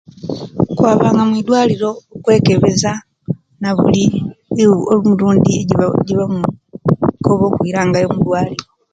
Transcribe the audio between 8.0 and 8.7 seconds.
omudwaliro